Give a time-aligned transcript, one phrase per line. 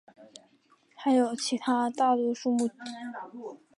[0.95, 2.73] 还有其他大多数曲
[3.33, 3.61] 目。